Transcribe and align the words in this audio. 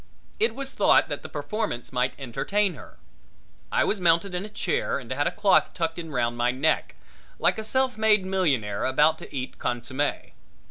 It 0.39 0.55
was 0.55 0.73
thought 0.73 1.09
that 1.09 1.21
the 1.21 1.29
performance 1.29 1.93
might 1.93 2.15
entertain 2.17 2.73
her. 2.73 2.97
I 3.71 3.83
was 3.83 4.01
mounted 4.01 4.33
in 4.33 4.43
a 4.43 4.49
chair 4.49 4.97
and 4.97 5.11
had 5.11 5.27
a 5.27 5.31
cloth 5.31 5.75
tucked 5.75 5.99
in 5.99 6.11
round 6.11 6.35
my 6.35 6.49
neck, 6.49 6.95
like 7.37 7.59
a 7.59 7.63
self 7.63 7.99
made 7.99 8.25
millionaire 8.25 8.83
about 8.83 9.19
to 9.19 9.31
eat 9.31 9.59
consomme. 9.59 10.31